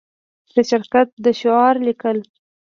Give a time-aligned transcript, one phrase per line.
[0.55, 2.17] د شرکت د شعار لیکل